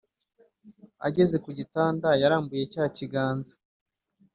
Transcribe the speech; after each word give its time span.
ageze 1.07 1.35
kugitanda 1.45 2.09
yarambuye 2.21 2.63
cyakiganza 2.73 3.53